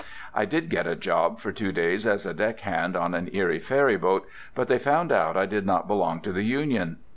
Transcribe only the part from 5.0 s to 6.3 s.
out I did not belong